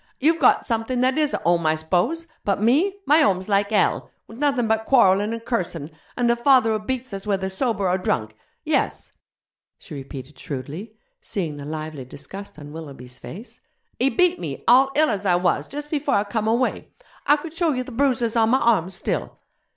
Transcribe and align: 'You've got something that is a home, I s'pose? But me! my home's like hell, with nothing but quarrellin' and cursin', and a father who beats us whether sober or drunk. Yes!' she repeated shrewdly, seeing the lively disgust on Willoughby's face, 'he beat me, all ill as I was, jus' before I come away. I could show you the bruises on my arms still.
'You've 0.19 0.39
got 0.41 0.65
something 0.65 1.01
that 1.01 1.15
is 1.15 1.35
a 1.35 1.37
home, 1.37 1.67
I 1.67 1.75
s'pose? 1.75 2.25
But 2.43 2.59
me! 2.59 2.95
my 3.05 3.19
home's 3.19 3.47
like 3.47 3.69
hell, 3.69 4.09
with 4.25 4.39
nothing 4.39 4.67
but 4.67 4.85
quarrellin' 4.87 5.31
and 5.31 5.45
cursin', 5.45 5.91
and 6.17 6.31
a 6.31 6.35
father 6.35 6.71
who 6.71 6.79
beats 6.83 7.13
us 7.13 7.27
whether 7.27 7.51
sober 7.51 7.87
or 7.87 7.99
drunk. 7.99 8.35
Yes!' 8.65 9.11
she 9.77 9.93
repeated 9.93 10.39
shrewdly, 10.39 10.95
seeing 11.21 11.57
the 11.57 11.65
lively 11.65 12.03
disgust 12.05 12.57
on 12.57 12.71
Willoughby's 12.73 13.19
face, 13.19 13.59
'he 13.99 14.09
beat 14.09 14.39
me, 14.39 14.63
all 14.67 14.89
ill 14.95 15.11
as 15.11 15.23
I 15.27 15.35
was, 15.35 15.67
jus' 15.67 15.85
before 15.85 16.15
I 16.15 16.23
come 16.23 16.47
away. 16.47 16.87
I 17.27 17.37
could 17.37 17.53
show 17.53 17.71
you 17.71 17.83
the 17.83 17.91
bruises 17.91 18.35
on 18.35 18.49
my 18.49 18.59
arms 18.59 18.95
still. 18.95 19.37